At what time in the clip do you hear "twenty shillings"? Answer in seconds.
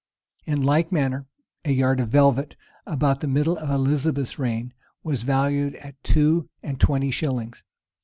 6.79-7.63